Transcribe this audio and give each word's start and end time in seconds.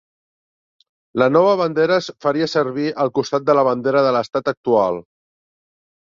La 1.21 1.25
nova 1.33 1.51
bandera 1.59 1.97
es 2.03 2.07
faria 2.25 2.47
servir 2.53 2.85
al 3.03 3.11
costat 3.17 3.45
de 3.49 3.55
la 3.59 3.65
bandera 3.67 4.01
de 4.07 4.15
l'estat 4.15 4.49
actual. 4.53 4.99